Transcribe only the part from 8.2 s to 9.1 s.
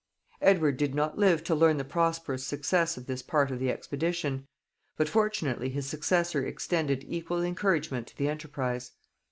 enterprise.